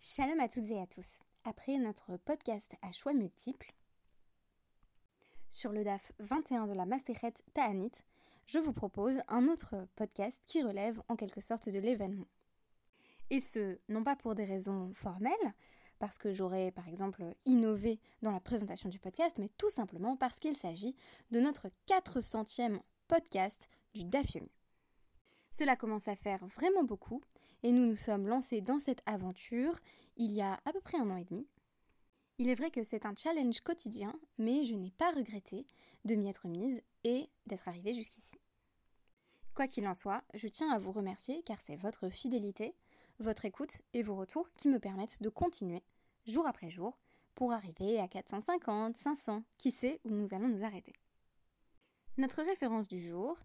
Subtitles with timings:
[0.00, 1.18] Shalom à toutes et à tous.
[1.44, 3.74] Après notre podcast à choix multiples,
[5.50, 7.90] sur le DAF 21 de la Masterhet Ta'anit,
[8.46, 12.28] je vous propose un autre podcast qui relève en quelque sorte de l'événement.
[13.30, 15.32] Et ce, non pas pour des raisons formelles,
[15.98, 20.38] parce que j'aurais par exemple innové dans la présentation du podcast, mais tout simplement parce
[20.38, 20.94] qu'il s'agit
[21.32, 22.78] de notre 400e
[23.08, 24.57] podcast du DAF Yomi.
[25.58, 27.20] Cela commence à faire vraiment beaucoup
[27.64, 29.80] et nous nous sommes lancés dans cette aventure
[30.16, 31.48] il y a à peu près un an et demi.
[32.38, 35.66] Il est vrai que c'est un challenge quotidien, mais je n'ai pas regretté
[36.04, 38.36] de m'y être mise et d'être arrivée jusqu'ici.
[39.56, 42.76] Quoi qu'il en soit, je tiens à vous remercier car c'est votre fidélité,
[43.18, 45.82] votre écoute et vos retours qui me permettent de continuer
[46.24, 47.00] jour après jour
[47.34, 50.92] pour arriver à 450, 500, qui sait où nous allons nous arrêter.
[52.16, 53.36] Notre référence du jour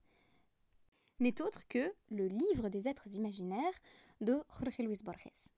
[1.20, 3.80] n'est autre que le livre des êtres imaginaires
[4.22, 5.52] de Jorge Luis Borges,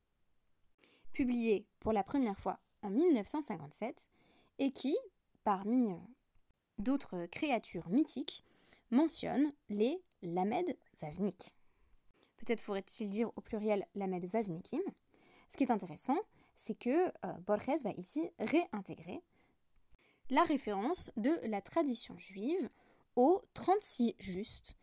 [1.12, 4.10] publié pour la première fois en 1957
[4.60, 4.96] et qui,
[5.44, 5.98] parmi euh,
[6.78, 8.44] d'autres créatures mythiques,
[8.92, 11.54] mentionne les Lamed Vavnik.
[12.38, 14.82] Peut-être faudrait-il dire au pluriel Lamed Vavnikim.
[15.50, 16.18] Ce qui est intéressant,
[16.56, 19.22] c'est que euh, Borges va ici réintégrer
[20.30, 22.70] la référence de la tradition juive
[23.16, 24.76] aux 36 justes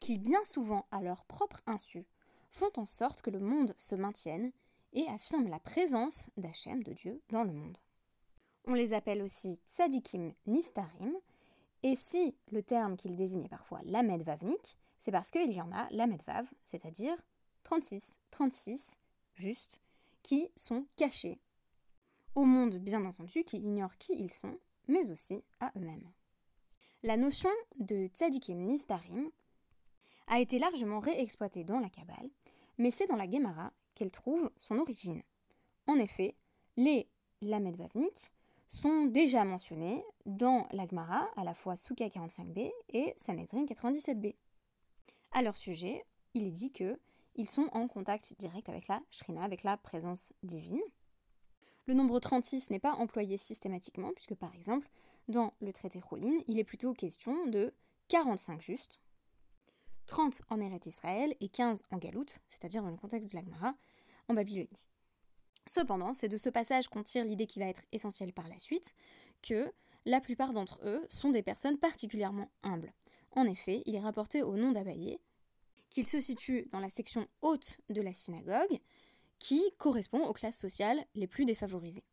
[0.00, 2.04] qui bien souvent à leur propre insu
[2.50, 4.52] font en sorte que le monde se maintienne
[4.92, 7.78] et affirment la présence d'Hachem, de Dieu, dans le monde.
[8.66, 11.14] On les appelle aussi tzadikim nistarim,
[11.82, 15.88] et si le terme qu'il désignait parfois lamed vavnik, c'est parce qu'il y en a
[15.90, 17.16] lamed vav, c'est-à-dire
[17.64, 18.98] 36, 36
[19.34, 19.80] justes,
[20.22, 21.38] qui sont cachés
[22.34, 26.10] au monde bien entendu qui ignore qui ils sont, mais aussi à eux-mêmes.
[27.02, 29.30] La notion de tzadikim nistarim
[30.26, 32.30] a été largement réexploitée dans la Kabbale,
[32.78, 35.22] mais c'est dans la Gemara qu'elle trouve son origine.
[35.86, 36.34] En effet,
[36.76, 37.08] les
[37.42, 38.32] Lamed Vavnik
[38.66, 44.34] sont déjà mentionnés dans la Gemara, à la fois Souka 45b et Sanhedrin 97b.
[45.32, 46.04] À leur sujet,
[46.34, 46.98] il est dit que
[47.36, 50.80] ils sont en contact direct avec la Shrina, avec la présence divine.
[51.86, 54.88] Le nombre 36 n'est pas employé systématiquement, puisque par exemple,
[55.28, 57.74] dans le traité Rollin, il est plutôt question de
[58.08, 59.00] 45 justes,
[60.06, 63.74] 30 en Eretz Israël et 15 en Galoute, c'est-à-dire dans le contexte de l'Agmara,
[64.28, 64.68] en Babylonie.
[65.66, 68.94] Cependant, c'est de ce passage qu'on tire l'idée qui va être essentielle par la suite,
[69.42, 69.72] que
[70.06, 72.92] la plupart d'entre eux sont des personnes particulièrement humbles.
[73.32, 75.18] En effet, il est rapporté au nom d'Abaye
[75.90, 78.80] qu'il se situe dans la section haute de la synagogue,
[79.38, 82.04] qui correspond aux classes sociales les plus défavorisées.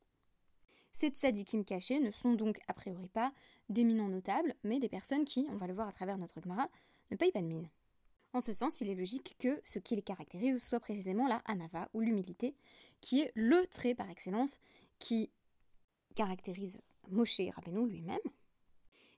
[0.92, 3.34] Ces tzadikim cachés ne sont donc a priori pas
[3.70, 6.70] d'éminents notables, mais des personnes qui, on va le voir à travers notre Gemara,
[7.10, 7.70] ne payent pas de mine.
[8.34, 11.90] En ce sens, il est logique que ce qui les caractérise soit précisément la anava
[11.94, 12.56] ou l'humilité,
[13.02, 14.60] qui est le trait par excellence
[15.00, 15.30] qui
[16.16, 18.20] caractérise Moshe Rabbeinu lui-même.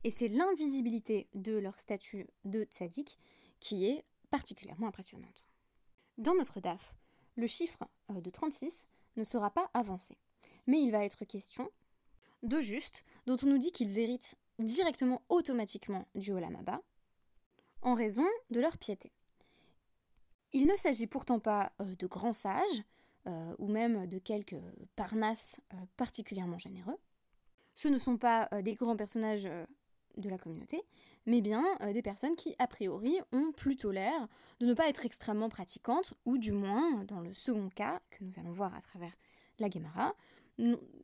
[0.03, 3.17] Et c'est l'invisibilité de leur statut de tzaddik
[3.59, 5.45] qui est particulièrement impressionnante.
[6.17, 6.95] Dans notre DAF,
[7.35, 10.17] le chiffre euh, de 36 ne sera pas avancé,
[10.67, 11.69] mais il va être question
[12.41, 16.57] de justes dont on nous dit qu'ils héritent directement automatiquement du Olam
[17.83, 19.11] en raison de leur piété.
[20.53, 22.83] Il ne s'agit pourtant pas euh, de grands sages,
[23.25, 24.59] euh, ou même de quelques
[24.95, 26.97] parnasses euh, particulièrement généreux.
[27.75, 29.49] Ce ne sont pas des grands personnages
[30.17, 30.83] de la communauté,
[31.25, 34.27] mais bien des personnes qui, a priori, ont plutôt l'air
[34.59, 38.33] de ne pas être extrêmement pratiquantes, ou du moins, dans le second cas, que nous
[38.37, 39.11] allons voir à travers
[39.57, 40.13] la Gemara,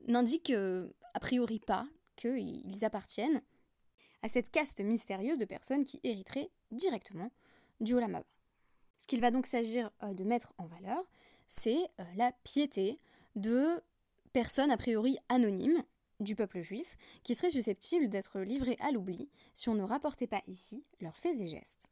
[0.07, 0.53] n'indiquent
[1.15, 3.41] a priori pas qu'ils appartiennent
[4.21, 7.31] à cette caste mystérieuse de personnes qui hériteraient directement
[7.79, 8.25] du Olamaba.
[8.97, 11.03] Ce qu'il va donc s'agir euh, de mettre en valeur,
[11.47, 12.99] c'est euh, la piété
[13.35, 13.81] de
[14.33, 15.83] personnes a priori anonymes
[16.19, 20.41] du peuple juif qui seraient susceptibles d'être livrées à l'oubli si on ne rapportait pas
[20.47, 21.89] ici leurs faits et gestes.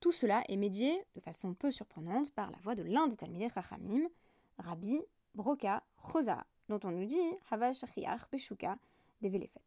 [0.00, 3.48] Tout cela est médié de façon peu surprenante par la voix de l'un des Talmidei
[3.48, 4.08] Rachamim,
[4.58, 5.00] Rabbi
[5.34, 7.16] Broka Chosa, dont on nous dit
[7.50, 8.78] Hava Shachiach Beshuka
[9.22, 9.60] Develefet.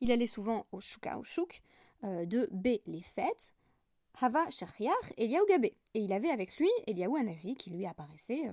[0.00, 1.62] Il allait souvent au Shuka, au Shuk,
[2.02, 3.54] de B, les fêtes,
[4.20, 5.74] Hava Shachiach Eliaou Gabé.
[5.94, 8.52] Et il avait avec lui Eliaou Hanavi qui lui apparaissait euh,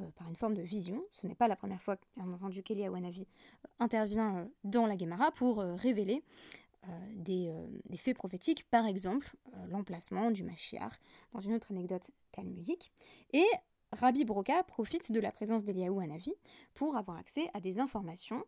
[0.00, 1.02] euh, par une forme de vision.
[1.10, 3.26] Ce n'est pas la première fois, bien entendu, qu'Eliaou Hanavi
[3.78, 6.22] intervient dans la Gemara pour révéler
[7.12, 7.52] des,
[7.90, 9.36] des, faits prophétiques, par exemple
[9.68, 10.94] l'emplacement du Mashiach,
[11.34, 12.90] dans une autre anecdote talmudique.
[13.34, 13.44] Et
[13.92, 16.32] Rabbi Broca profite de la présence d'Eliaou Hanavi
[16.72, 18.44] pour avoir accès à des informations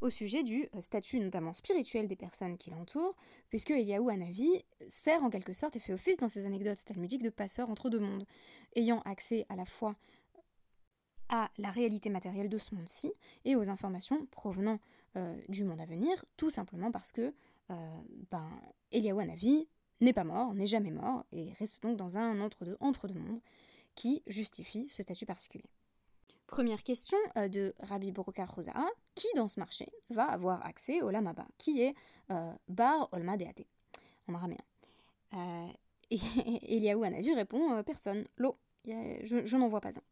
[0.00, 3.14] au sujet du euh, statut notamment spirituel des personnes qui l'entourent,
[3.48, 4.48] puisque Eliaou Hanavi
[4.86, 8.00] sert en quelque sorte et fait office dans ses anecdotes talmudiques de passeur entre deux
[8.00, 8.24] mondes,
[8.76, 9.96] ayant accès à la fois
[11.28, 13.12] à la réalité matérielle de ce monde-ci
[13.44, 14.80] et aux informations provenant
[15.48, 17.32] du monde à venir, tout simplement parce que
[17.68, 18.48] ben,
[18.90, 19.68] Eliaou Hanavi
[20.00, 23.40] n'est pas mort, n'est jamais mort, et reste donc dans un entre-deux entre-deux mondes
[23.94, 25.70] qui justifie ce statut particulier.
[26.50, 31.08] Première question euh, de Rabbi Borokar Rosara, qui dans ce marché va avoir accès au
[31.08, 31.94] Lamaba, qui est
[32.32, 33.68] euh, Bar Olma Deate,
[34.26, 34.58] en araméen.
[35.34, 35.68] Euh,
[36.10, 40.02] et Eliaou Hanavi répond personne, l'eau, je, je n'en vois pas un.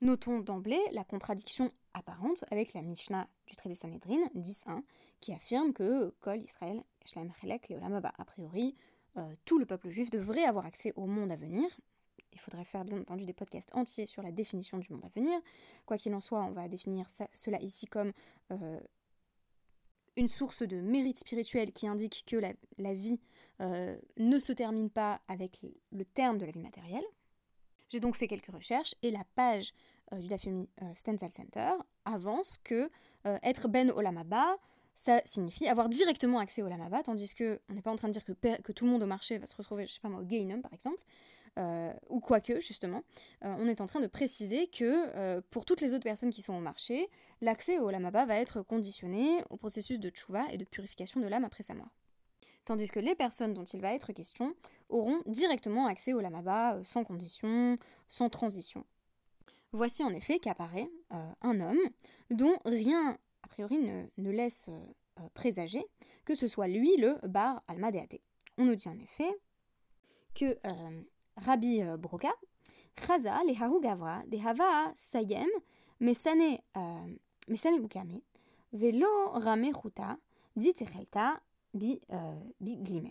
[0.00, 4.82] Notons d'emblée la contradiction apparente avec la Mishnah du traité Sanhedrin 10.1
[5.20, 8.12] qui affirme que Kol Israël Shlaim Chelek Leolamaba.
[8.18, 8.74] A priori,
[9.44, 11.64] tout le peuple juif devrait avoir accès au monde à venir,
[12.36, 15.40] il faudrait faire bien entendu des podcasts entiers sur la définition du monde à venir.
[15.86, 18.12] Quoi qu'il en soit, on va définir cela ici comme
[18.52, 18.78] euh,
[20.16, 23.20] une source de mérite spirituel qui indique que la, vie
[23.62, 27.04] euh, ne se termine pas avec le terme de la vie matérielle.
[27.88, 29.72] J'ai donc fait quelques recherches et la page
[30.12, 31.72] euh, du Dafyomi Stencil Center
[32.04, 32.90] avance que
[33.42, 34.56] être Ben Olamaba,
[34.94, 38.12] ça signifie avoir directement accès au Lamaba, tandis que on n'est pas en train de
[38.12, 38.32] dire que,
[38.62, 40.62] que, tout le monde au marché va se retrouver, je sais pas moi, au Gainum
[40.62, 41.02] par exemple,
[42.10, 43.02] ou quoique justement,
[43.44, 44.84] euh, on est en train de préciser que
[45.16, 47.08] euh, pour toutes les autres personnes qui sont au marché,
[47.40, 51.44] l'accès au lamaba va être conditionné au processus de tchouva et de purification de l'âme
[51.44, 51.94] après sa mort.
[52.64, 54.54] Tandis que les personnes dont il va être question
[54.88, 57.76] auront directement accès au lamaba sans condition,
[58.08, 58.84] sans transition.
[59.72, 61.78] Voici en effet qu'apparaît un homme
[62.30, 64.68] dont rien a priori ne, laisse
[65.34, 65.84] présager
[66.24, 68.20] que ce soit lui le bar almadeate.
[68.58, 69.30] On nous dit en effet
[70.34, 70.56] que
[71.36, 72.32] Rabbi euh, Broca,
[72.96, 74.22] Chaza lehahu gavra.
[74.26, 75.48] Dehava sayem.
[76.00, 77.16] Mesane euh,
[77.48, 78.22] mesane ukame.
[78.72, 80.18] Velo rame chuta
[80.58, 83.10] euh, bi glime.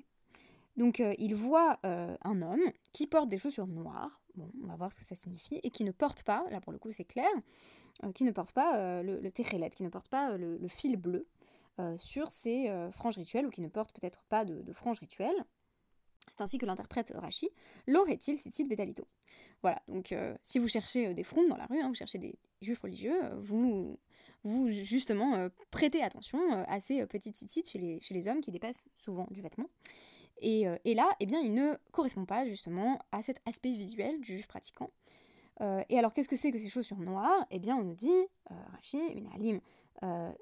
[0.78, 5.00] Donc il voit un homme qui porte des chaussures noires, bon, on va voir ce
[5.00, 7.32] que ça signifie, et qui ne porte pas, là pour le coup c'est clair,
[8.14, 11.26] qui ne porte pas le, le qui ne porte pas le, fil bleu
[11.98, 15.46] sur ses franges rituelles, ou qui ne porte peut-être pas de franges rituelles.
[16.28, 17.50] C'est ainsi que l'interprète Rashi,
[17.88, 19.08] l'aurait-il cite Betalito.
[19.62, 22.18] Voilà, donc euh, si vous cherchez euh, des fronts dans la rue, hein, vous cherchez
[22.18, 23.98] des juifs religieux, euh, vous,
[24.44, 28.88] vous justement prêtez attention à ces petites titites chez les, chez les hommes qui dépassent
[28.96, 29.70] souvent du vêtement.
[30.38, 34.34] Et, et, là, eh bien, il ne correspond pas justement à cet aspect visuel du
[34.34, 34.92] juif pratiquant.
[35.90, 37.48] et alors, qu'est-ce que c'est que ces chaussures noires?
[37.50, 38.12] Eh bien, on nous dit,
[38.46, 39.62] Rashi, une alim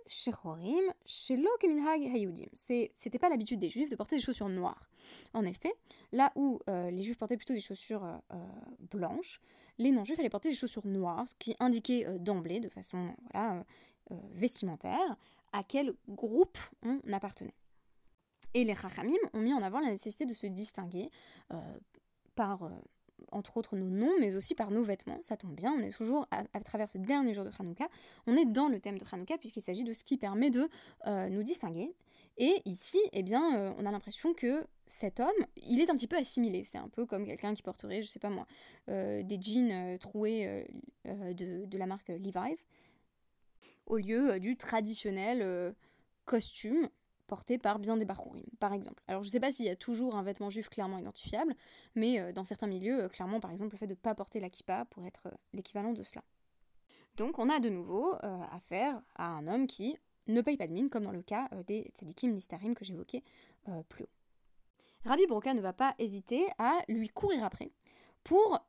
[0.07, 2.47] Shechorim, Hayudim.
[2.53, 4.89] C'était pas l'habitude des juifs de porter des chaussures noires.
[5.33, 5.73] En effet,
[6.11, 8.37] là où euh, les juifs portaient plutôt des chaussures euh, euh,
[8.91, 9.39] blanches,
[9.77, 13.65] les non-juifs allaient porter des chaussures noires, ce qui indiquait d'emblée, de façon voilà,
[14.31, 15.15] vestimentaire,
[15.51, 17.55] à quel groupe on appartenait.
[18.53, 21.09] Et les Chachamim ont mis en avant la nécessité de se distinguer
[22.35, 22.69] par
[23.31, 25.19] entre autres nos noms, mais aussi par nos vêtements.
[25.21, 27.87] Ça tombe bien, on est toujours, à, travers ce dernier jour de Hanouka,
[28.27, 30.69] on est dans le thème de Hanouka, puisqu'il s'agit de ce qui permet de
[31.07, 31.93] euh, nous distinguer.
[32.37, 36.07] Et ici, eh bien, euh, on a l'impression que cet homme, il est un petit
[36.07, 36.63] peu assimilé.
[36.63, 38.47] C'est un peu comme quelqu'un qui porterait, je sais pas moi,
[38.89, 40.67] euh, des jeans troués
[41.05, 42.65] de, de, la marque Levi's,
[43.85, 45.75] au lieu du traditionnel
[46.25, 46.89] costume
[47.61, 49.01] par bien des Bachurim, par exemple.
[49.07, 51.55] Alors je sais pas s'il y a toujours un vêtement juif clairement identifiable,
[51.95, 54.39] mais euh, dans certains milieux, euh, clairement par exemple le fait de ne pas porter
[54.39, 56.23] la kippa pourrait être euh, l'équivalent de cela.
[57.17, 58.15] Donc on a de nouveau
[58.51, 61.83] affaire à un homme qui ne paye pas de mine, comme dans le cas des
[61.93, 63.23] tzadikim nistarim que j'évoquais
[63.87, 64.09] plus haut.
[65.05, 67.69] Rabbi Broca ne va pas hésiter à lui courir après
[68.23, 68.65] pour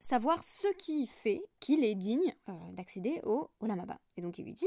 [0.00, 2.34] savoir ce qui fait qu'il est digne
[2.72, 4.00] d'accéder au Olamaba.
[4.16, 4.66] Et donc il lui dit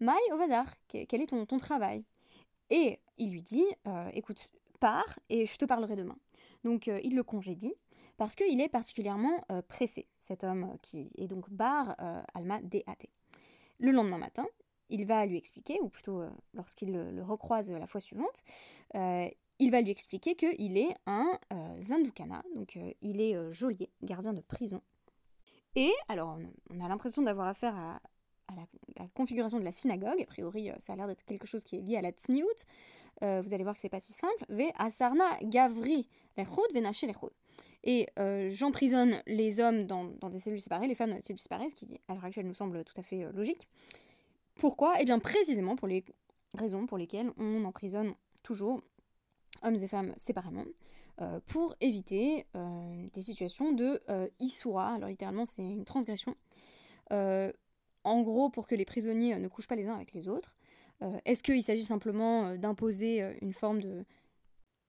[0.00, 2.04] Maï Ovadar, quel est ton, ton travail?
[2.70, 4.50] Et il lui dit, euh, écoute,
[4.80, 6.16] pars et je te parlerai demain.
[6.64, 7.74] Donc euh, il le congédie
[8.16, 11.96] parce qu'il est particulièrement euh, pressé, cet homme qui est donc Bar
[12.34, 13.06] Alma DAT.
[13.78, 14.46] Le lendemain matin,
[14.88, 16.22] il va lui expliquer, ou plutôt
[16.54, 18.42] lorsqu'il le, recroise la fois suivante,
[18.94, 21.38] il va lui expliquer qu'il est un
[21.80, 24.82] Zandukana, donc il est geôlier, gardien de prison.
[25.76, 26.38] Et alors,
[26.70, 28.00] on a l'impression d'avoir affaire à,
[28.48, 28.54] à
[29.00, 30.20] la, configuration de la synagogue.
[30.20, 32.46] A priori, euh, ça a l'air d'être quelque chose qui est lié à la tsniout.
[33.22, 34.44] Euh, vous allez voir que c'est pas si simple.
[34.48, 37.30] Ve asarna gavri lechod lechod.
[37.84, 41.38] Et euh, j'emprisonne les hommes dans, dans, des cellules séparées, les femmes dans des cellules
[41.38, 43.68] séparées, ce qui à l'heure actuelle nous semble tout à fait logique.
[44.56, 44.94] Pourquoi?
[45.00, 46.04] Eh bien précisément pour les
[46.54, 48.82] raisons pour lesquelles on emprisonne toujours
[49.62, 50.64] hommes et femmes séparément,
[51.46, 52.46] pour éviter
[53.12, 54.00] des situations de
[54.40, 54.94] isura.
[54.94, 56.34] Alors littéralement c'est une transgression
[58.08, 60.54] en gros pour que les prisonniers euh, ne couchent pas les uns avec les autres
[61.02, 64.04] euh, Est-ce qu'il s'agit simplement euh, d'imposer une forme de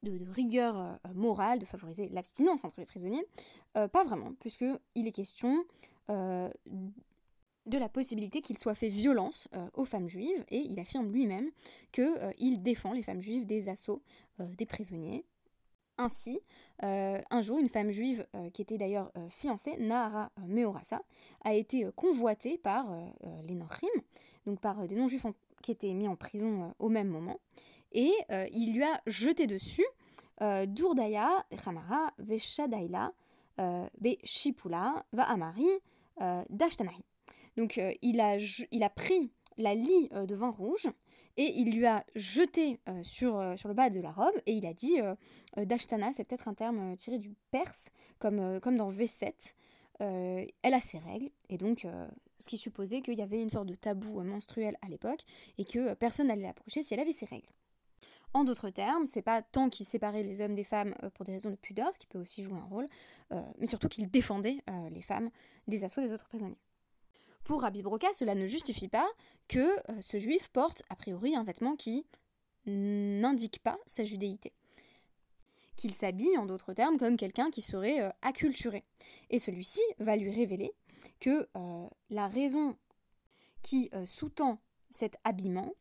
[0.01, 3.25] de, rigueur morale, de favoriser l'abstinence entre les prisonniers?
[3.73, 5.65] pas vraiment, puisqu'il est question
[6.07, 11.49] de la possibilité qu'il soit fait violence aux femmes juives, et il affirme lui-même
[11.91, 14.01] qu'il défend les femmes juives des assauts
[14.39, 15.25] des prisonniers.
[16.01, 16.39] Ainsi,
[16.81, 21.01] un jour, une femme juive qui était d'ailleurs fiancée, Nahara Meorasa,
[21.43, 22.87] a été convoitée par
[23.43, 23.89] les Nochrim,
[24.45, 25.25] donc par des non-juifs
[25.61, 27.41] qui étaient mis en prison au même moment,
[27.91, 28.13] et
[28.53, 29.85] il lui a jeté dessus
[30.39, 33.11] Dourdaya, Chamara, Veshadaila,
[33.57, 35.67] Be Shipula, Va Amari,
[36.49, 37.03] Dashtanahi.
[37.57, 38.37] Donc il, a,
[38.71, 40.89] il a pris la lie de vin rouge
[41.41, 44.73] et il lui a jeté sur, sur le bas de la robe et il a
[44.73, 44.97] dit
[45.55, 49.53] Dashtana, c'est peut-être un terme tiré du perse, comme, dans V7.
[49.99, 51.87] elle a ses règles et donc
[52.39, 55.21] ce qui supposait qu'il y avait une sorte de tabou menstruel à l'époque
[55.57, 57.47] et que personne n'allait l'approcher si elle avait ses règles.
[58.33, 61.33] En d'autres termes, c'est pas tant qu'il séparait les hommes des femmes euh, pour des
[61.33, 62.85] raisons de pudeur, ce qui peut aussi jouer un rôle,
[63.31, 65.31] euh, mais surtout qu'il défendait euh, les femmes
[65.67, 66.59] des assauts des autres prisonniers.
[67.43, 69.07] Pour Rabbi Broca, cela ne justifie pas
[69.47, 69.67] que
[70.01, 72.05] ce juif porte a priori un vêtement qui
[72.65, 74.53] n'indique pas sa judéité.
[75.75, 78.83] Qu'il s'habille, en d'autres termes, comme quelqu'un qui serait acculturé.
[79.31, 80.71] Et celui-ci va lui révéler
[81.19, 81.47] que
[82.09, 82.77] la raison
[83.63, 84.59] qui sous-tend
[84.91, 85.73] cet habillement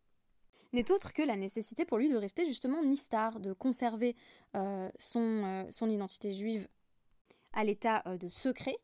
[0.73, 4.15] n'est autre que la nécessité pour lui de rester justement nistar, de conserver
[4.57, 6.69] euh, son, euh, identité juive
[7.53, 8.77] à l'état euh, de secret,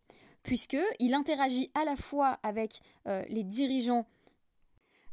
[0.44, 4.06] puisqu'il interagit à la fois avec les dirigeants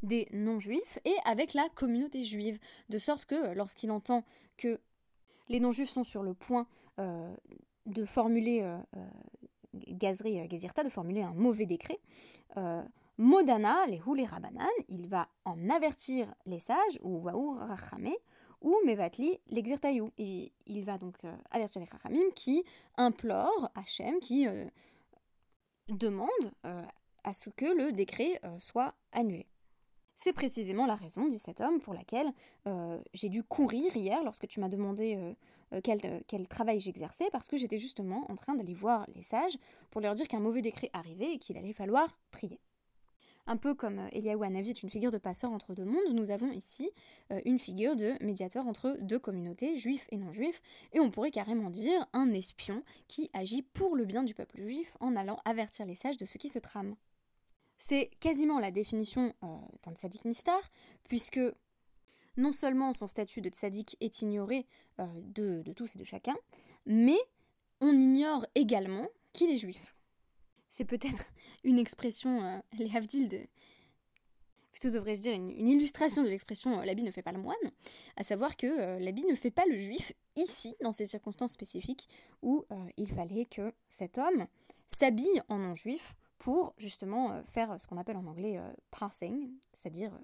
[0.03, 2.59] des non-juifs et avec la communauté juive,
[2.89, 4.23] de sorte que lorsqu'il entend
[4.57, 4.79] que
[5.49, 8.61] les non-juifs sont sur le point de formuler
[9.73, 11.99] Gazri Gezirta, de formuler un mauvais décret,
[13.21, 18.15] Modana, les les rabanan, il va en avertir les sages, ou waour rachame,
[18.61, 20.11] ou mevatli l'exertayou.
[20.17, 22.63] Il, il va donc euh, avertir les rachamim qui
[22.97, 24.65] implorent Hachem, qui euh,
[25.89, 26.29] demande
[26.65, 26.83] euh,
[27.23, 29.47] à ce que le décret soit annulé.
[30.15, 32.31] C'est précisément la raison, dit cet homme, pour laquelle
[33.13, 35.35] j'ai dû courir hier lorsque tu m'as demandé
[35.83, 39.57] quel, travail j'exerçais, parce que j'étais justement en train d'aller voir les sages
[39.91, 42.59] pour leur dire qu'un mauvais décret arrivait et qu'il allait falloir prier.
[43.47, 46.31] Un peu comme euh, Eliaou Hanavi est une figure de passeur entre deux mondes, nous
[46.31, 46.89] avons ici
[47.31, 50.61] euh, une figure de médiateur entre deux communautés, juifs et non-juifs,
[50.93, 54.95] et on pourrait carrément dire un espion qui agit pour le bien du peuple juif
[54.99, 56.95] en allant avertir les sages de ce qui se trame.
[57.77, 59.47] C'est quasiment la définition euh,
[59.83, 60.61] d'un tzaddik nistar,
[61.03, 61.39] puisque
[62.37, 64.65] non seulement son statut de tzaddik est ignoré
[64.99, 66.35] de, de tous et de chacun,
[66.85, 67.17] mais
[67.81, 69.95] on ignore également qu'il est juif
[70.71, 71.25] c'est peut-être
[71.63, 72.89] une expression, euh, les
[74.71, 77.57] plutôt devrais-je dire une, illustration de l'expression euh, l'habit ne fait pas le moine,
[78.15, 82.07] à savoir que euh, l'habit ne fait pas le juif ici, dans ces circonstances spécifiques,
[82.41, 82.65] où
[82.97, 84.47] il fallait que cet homme
[84.87, 88.57] s'habille en non-juif pour justement faire ce qu'on appelle en anglais
[88.91, 90.17] passing, c'est-à-dire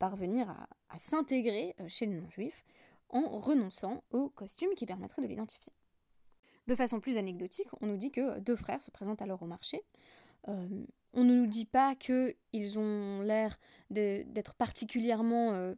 [0.00, 2.64] parvenir à, à s'intégrer chez le non-juif
[3.08, 5.72] en renonçant au costume qui permettrait de l'identifier.
[6.66, 9.84] De façon plus anecdotique, on nous dit que deux frères se présentent alors au marché.
[10.48, 13.56] Euh, on ne nous dit pas qu'ils ont l'air
[13.90, 15.74] d'être particulièrement euh,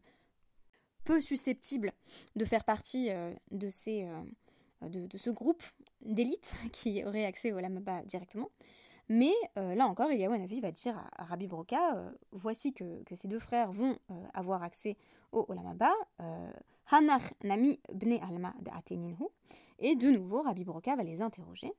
[1.04, 1.92] peu susceptibles
[2.36, 5.62] de faire partie euh, de, ce groupe
[6.00, 8.48] d'élite qui aurait accès au Lamaba directement.
[9.10, 13.98] Mais là encore, Eliyahu va dire à, Rabbi Broca, voici que, ces deux frères vont
[14.34, 14.98] avoir accès
[15.32, 15.94] au Olamaba,
[16.90, 18.54] Hanach Nami Bne Alma
[19.78, 21.72] Et de nouveau, Rabbi Broca va les interroger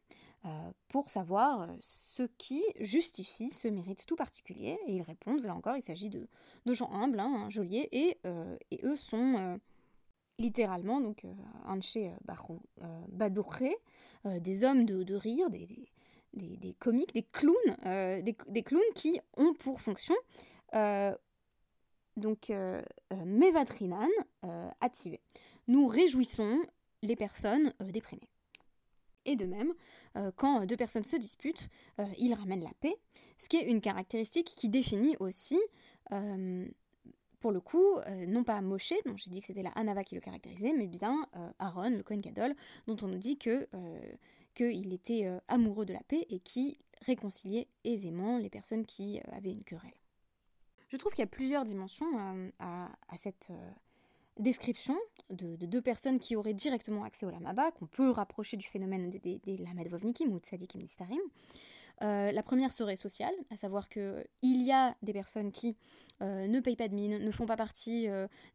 [0.45, 4.77] euh, pour savoir euh, ce qui justifie ce mérite tout particulier.
[4.87, 6.27] Et ils répondent, là encore, il s'agit de,
[6.65, 9.59] de, gens humbles, hein, un geôlier, et, euh, et, eux sont
[10.37, 11.25] littéralement, donc,
[11.65, 11.97] Anche
[13.09, 13.75] Badouré,
[14.23, 15.67] des hommes de, de rire, des,
[16.33, 20.15] des, des, comiques, des clowns, des, des, clowns qui ont pour fonction
[22.17, 22.81] donc euh,
[23.13, 24.07] euh, Mevatrinan
[24.45, 25.21] euh, activé.
[25.67, 26.61] Nous réjouissons
[27.01, 28.27] les personnes déprimées.
[29.25, 29.73] Et de même,
[30.37, 31.69] quand deux personnes se disputent,
[32.17, 32.95] ils ramènent la paix,
[33.37, 35.59] ce qui est une caractéristique qui définit aussi,
[37.39, 40.21] pour le coup, non pas Moshe, dont j'ai dit que c'était la Hanava qui le
[40.21, 41.27] caractérisait, mais bien
[41.59, 42.55] Aaron, le Kohen Gadol,
[42.87, 43.67] dont on nous dit que
[44.55, 49.63] qu'il était amoureux de la paix et qui réconciliait aisément les personnes qui avaient une
[49.63, 49.98] querelle.
[50.89, 53.71] Je trouve qu'il y a plusieurs dimensions euh, à, cette euh,
[54.37, 54.97] description
[55.29, 59.39] de, deux personnes qui auraient directement accès au Lamaba, qu'on peut rapprocher du phénomène des,
[59.39, 61.21] des, Lamed Vovnikim ou Tzadikim Nistarim.
[62.01, 65.77] la première serait sociale, à savoir qu'il y a des personnes qui
[66.21, 68.07] ne payent pas de mine, ne font pas partie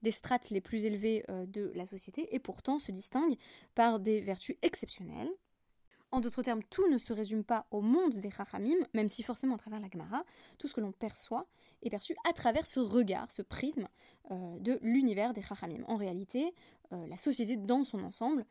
[0.02, 3.36] des strates les plus élevées de la société, et pourtant se distinguent
[3.76, 5.30] par des vertus exceptionnelles.
[6.10, 9.56] En d'autres termes, tout ne se résume pas au monde des Chachamim, même si forcément
[9.56, 10.24] à travers la Gemara,
[10.58, 11.46] tout ce que l'on perçoit
[11.84, 13.88] est perçu à travers ce regard, ce prisme
[14.30, 15.84] euh, de l'univers des Chachamim.
[15.86, 16.54] En réalité,
[16.92, 18.44] euh, la société dans son ensemble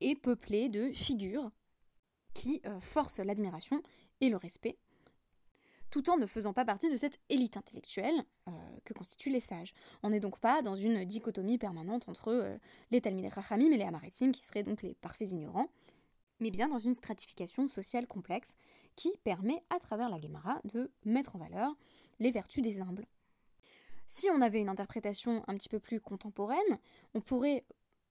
[0.00, 1.50] est peuplée de figures
[2.34, 3.82] qui euh, forcent l'admiration
[4.20, 4.78] et le respect,
[5.90, 8.24] tout en ne faisant pas partie de cette élite intellectuelle
[8.84, 9.74] que constituent les sages.
[10.02, 12.58] On n'est donc pas dans une dichotomie permanente entre
[12.90, 15.68] les Talmidei Chachamim et les Amaritim, qui seraient donc les parfaits ignorants,
[16.40, 18.56] mais bien dans une stratification sociale complexe
[18.96, 21.76] qui permet, à travers la Gemara, de mettre en valeur
[22.18, 23.06] les vertus des humbles.
[24.06, 26.78] Si on avait une interprétation un petit peu plus contemporaine,
[27.14, 27.64] on pourrait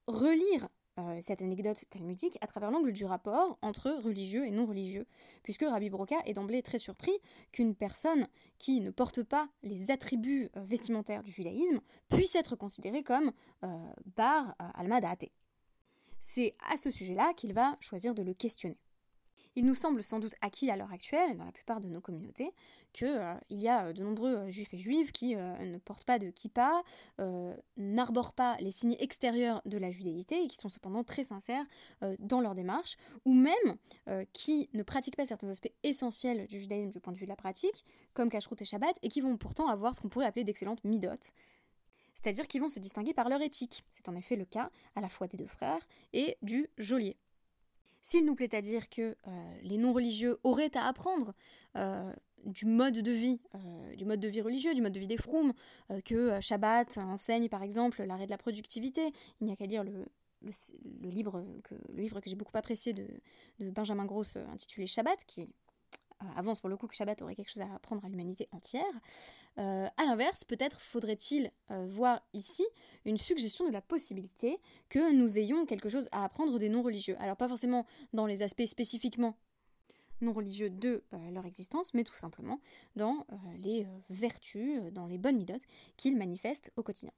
[0.06, 5.06] relire euh, cette anecdote talmudique à travers l'angle du rapport entre religieux et non religieux,
[5.42, 7.12] puisque Rabbi Broca est d'emblée très surpris
[7.52, 8.28] qu'une personne
[8.58, 13.32] qui ne porte pas les attributs euh, vestimentaires du judaïsme puisse être considérée comme
[13.64, 15.00] euh, bar alma
[16.18, 18.78] c'est à ce sujet-là qu'il va choisir de le questionner.
[19.58, 22.52] Il nous semble sans doute acquis à l'heure actuelle, dans la plupart de nos communautés,
[22.92, 26.18] qu'il euh, y a de nombreux euh, juifs et juives qui euh, ne portent pas
[26.18, 26.82] de kippa,
[27.78, 31.64] n'arborent pas les signes extérieurs de la judéité et qui sont cependant très sincères
[32.18, 33.76] dans leur démarche, ou même
[34.32, 37.36] qui ne pratiquent pas certains aspects essentiels du judaïsme du point de vue de la
[37.36, 40.84] pratique, comme Kashrut et Shabbat, et qui vont pourtant avoir ce qu'on pourrait appeler d'excellentes
[40.84, 41.08] midot,
[42.14, 43.84] c'est-à-dire qu'ils vont se distinguer par leur éthique.
[43.90, 47.16] C'est en effet le cas à la fois des deux frères et du geôlier.
[48.06, 51.32] S'il nous plaît à dire que euh, les non-religieux auraient à apprendre
[51.74, 52.12] euh,
[52.44, 55.16] du mode de vie, euh, du mode de vie religieux, du mode de vie des
[55.16, 55.52] froums,
[56.04, 60.04] que Shabbat enseigne par exemple l'arrêt de la productivité, il n'y a qu'à lire le,
[61.02, 61.74] livre que,
[62.26, 63.08] j'ai beaucoup apprécié de,
[63.58, 65.48] de Benjamin Gross intitulé Shabbat, qui
[66.36, 68.84] avance pour le coup que Shabbat aurait quelque chose à apprendre à l'humanité entière.
[69.58, 72.64] Euh, a l'inverse, peut-être faudrait-il euh, voir ici
[73.04, 74.58] une suggestion de la possibilité
[74.88, 77.16] que nous ayons quelque chose à apprendre des non-religieux.
[77.20, 79.36] Alors pas forcément dans les aspects spécifiquement
[80.20, 82.60] non-religieux de euh, leur existence, mais tout simplement
[82.96, 83.26] dans
[83.58, 87.12] les vertus, dans les bonnes midotes qu'ils manifestent au quotidien.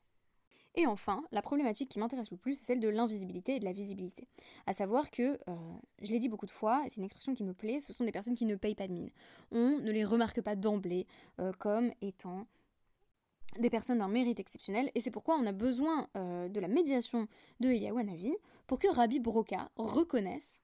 [0.78, 3.72] Et enfin, la problématique qui m'intéresse le plus, c'est celle de l'invisibilité et de la
[3.72, 4.28] visibilité.
[4.68, 5.56] À savoir que, euh,
[6.02, 8.12] je l'ai dit beaucoup de fois, c'est une expression qui me plaît, ce sont des
[8.12, 9.10] personnes qui ne payent pas de mine.
[9.50, 11.08] On ne les remarque pas d'emblée
[11.40, 12.46] euh, comme étant
[13.58, 17.26] des personnes d'un mérite exceptionnel, et c'est pourquoi on a besoin euh, de la médiation
[17.58, 18.32] de Eliyahu Hanavi
[18.68, 20.62] pour que Rabbi Broca reconnaisse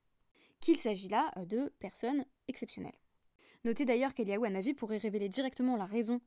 [0.61, 2.93] qu'il s'agit là de personnes exceptionnelles.
[3.65, 4.13] Notez d'ailleurs
[4.45, 6.21] Hanavi pourrait révéler directement la raison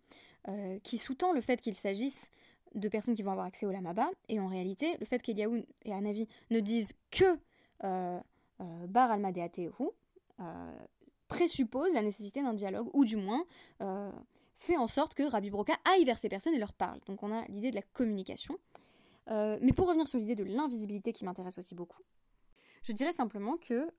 [0.81, 2.31] qui sous-tend le fait qu'il s'agisse
[2.75, 4.09] de personnes qui vont avoir accès au Lamaba.
[4.29, 7.37] Et en réalité, le fait qu'Eliaou et Anavi ne disent que
[7.83, 8.19] euh,
[8.61, 9.71] euh, Bar Almadeatehu
[10.39, 10.79] euh,
[11.27, 13.43] présuppose la nécessité d'un dialogue, ou du moins
[13.81, 14.11] euh,
[14.55, 16.99] fait en sorte que Rabbi Broca aille vers ces personnes et leur parle.
[17.05, 18.57] Donc on a l'idée de la communication.
[19.27, 22.01] mais pour revenir sur l'idée de l'invisibilité qui m'intéresse aussi beaucoup,
[22.83, 23.91] je dirais simplement que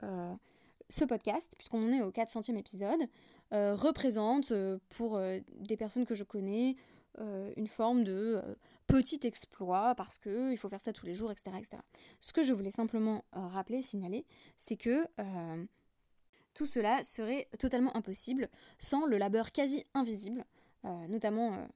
[0.88, 3.00] ce podcast, puisqu'on en est au 400e épisode,
[3.52, 4.52] représente
[4.88, 5.20] pour
[5.60, 6.76] des personnes que je connais,
[7.20, 8.54] euh, une forme de euh,
[8.86, 11.50] petit exploit parce qu'il faut faire ça tous les jours, etc..
[12.20, 14.24] Ce que je voulais simplement euh, rappeler, signaler,
[14.56, 15.06] c'est que
[16.54, 20.44] tout cela serait totalement impossible sans le labeur quasi invisible,
[20.82, 21.68] notamment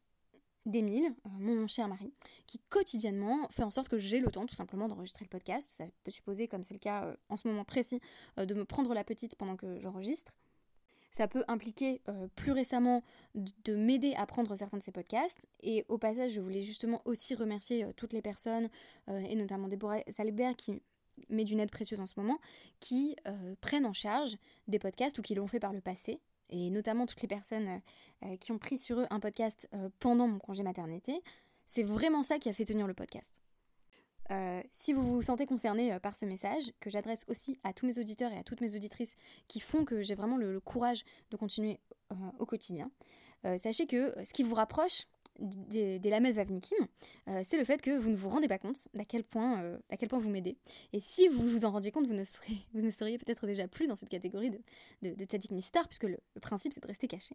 [0.66, 2.12] d'Émile, mon cher mari,
[2.48, 5.70] qui quotidiennement fait en sorte que j'ai le temps tout simplement d'enregistrer le podcast.
[5.70, 8.00] Ça peut supposer, comme c'est le cas en ce moment précis,
[8.38, 10.34] de me prendre la petite pendant que j'enregistre.
[11.12, 15.46] Ça peut impliquer euh, plus récemment de m'aider à prendre certains de ces podcasts.
[15.62, 18.70] Et au passage, je voulais justement aussi remercier euh, toutes les personnes,
[19.08, 20.80] euh, et notamment Déborah Salbert qui
[21.28, 22.38] met d'une aide précieuse en ce moment,
[22.80, 23.14] qui
[23.60, 26.20] prennent en charge des podcasts ou qui l'ont fait par le passé.
[26.48, 27.82] Et notamment toutes les personnes
[28.40, 31.22] qui ont pris sur eux un podcast pendant mon congé maternité.
[31.66, 33.40] C'est vraiment ça qui a fait tenir le podcast.
[34.32, 37.86] Euh, si vous vous sentez concerné euh, par ce message, que j'adresse aussi à tous
[37.86, 39.16] mes auditeurs et à toutes mes auditrices
[39.46, 41.80] qui font que j'ai vraiment le, courage de continuer
[42.12, 42.90] euh, au quotidien,
[43.56, 45.06] sachez que ce qui vous rapproche
[45.40, 46.86] des, des Vavnikim,
[47.42, 50.20] c'est le fait que vous ne vous rendez pas compte d'à quel point, quel point
[50.20, 50.56] vous m'aidez.
[50.92, 54.10] Et si vous vous en rendiez compte, vous ne, seriez peut-être déjà plus dans cette
[54.10, 54.60] catégorie de,
[55.02, 57.34] de, de Tzadik Nistar, puisque le principe c'est de rester caché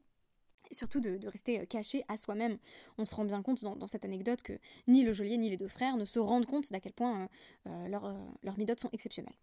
[0.71, 2.57] surtout de, rester euh, caché à soi-même.
[2.97, 4.53] On se rend bien compte dans, cette anecdote que
[4.87, 7.27] ni le geôlier ni les deux frères ne se rendent compte d'à quel point euh,
[7.67, 9.35] euh, leurs leur midotes sont exceptionnelles.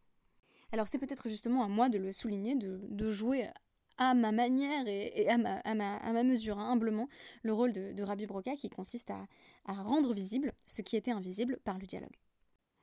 [0.72, 3.48] Alors c'est peut-être justement à moi de le souligner, de, jouer
[3.96, 5.74] à ma manière et, à, ma, à,
[6.12, 7.08] ma, mesure, hein, humblement,
[7.42, 9.26] le rôle de, Rabbi Broca qui consiste à,
[9.66, 12.16] rendre visible ce qui était invisible par le dialogue.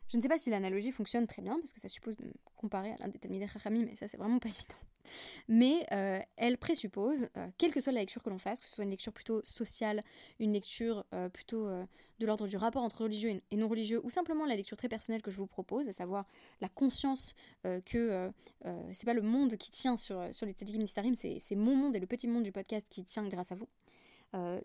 [0.08, 2.34] Je ne sais pas si l'analogie fonctionne très bien, parce que ça suppose de me
[2.56, 4.91] comparer à l'un des Talmidei Chachamim, mais ça c'est vraiment pas évident.
[5.48, 8.76] Mais euh, elle présuppose, euh, quelle que soit la lecture que l'on fasse, que ce
[8.76, 10.04] soit une lecture plutôt sociale,
[10.40, 11.68] une lecture euh, plutôt
[12.20, 15.22] de l'ordre du rapport entre religieux et non religieux, ou simplement la lecture très personnelle
[15.22, 16.26] que je vous propose, à savoir
[16.62, 17.34] la conscience
[17.86, 18.32] que
[18.94, 22.00] c'est pas le monde qui tient sur, sur les Tzadikim Nistarim, c'est mon monde et
[22.00, 23.68] le petit monde du podcast qui tient grâce à vous.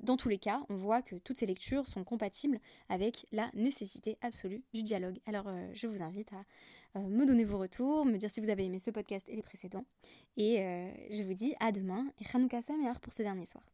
[0.02, 4.18] dans tous les cas, on voit que toutes ces lectures sont compatibles avec la nécessité
[4.20, 5.18] absolue du dialogue.
[5.24, 8.64] Alors je vous invite à euh, me donner vos retours, me dire si vous avez
[8.64, 9.84] aimé ce podcast et les précédents.
[10.36, 13.64] Et euh, je vous dis à demain et Hanouka Sameach pour ce dernier soir.